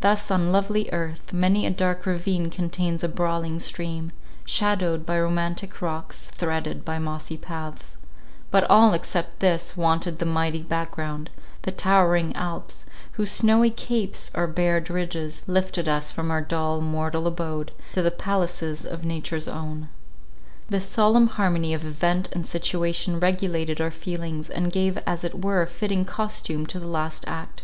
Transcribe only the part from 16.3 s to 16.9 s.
our dull